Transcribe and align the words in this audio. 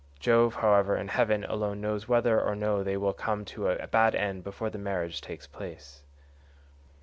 Jove, 0.19 0.55
however, 0.55 0.97
in 0.97 1.09
heaven 1.09 1.43
alone 1.43 1.79
knows 1.79 2.07
whether 2.07 2.41
or 2.41 2.55
no 2.55 2.83
they 2.83 2.97
will 2.97 3.13
come 3.13 3.45
to 3.45 3.67
a 3.67 3.85
bad 3.85 4.15
end 4.15 4.43
before 4.43 4.71
the 4.71 4.79
marriage 4.79 5.21
takes 5.21 5.45
place." 5.45 6.01